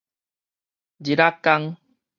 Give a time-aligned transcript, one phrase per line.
[0.99, 1.77] 日仔工